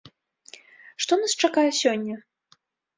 Што 1.07 1.13
нас 1.27 1.37
чакае 1.47 1.69
сёння? 1.85 2.15